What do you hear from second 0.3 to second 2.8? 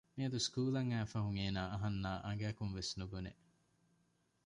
ސްކޫލަށް އައިފަހުން އޭނާ އަހަންނާ އަނގައަކުން